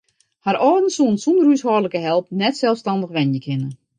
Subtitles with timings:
[0.45, 3.69] Har âlden soene sûnder húshâldlike help net selsstannich wenje kinne.